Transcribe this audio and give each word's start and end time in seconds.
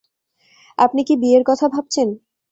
আপনি 0.77 1.01
কি 1.07 1.13
বিয়ের 1.21 1.43
কথা 1.49 1.65
ভাবছেন? 1.67 2.07